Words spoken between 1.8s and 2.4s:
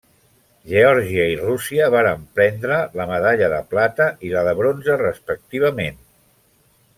varen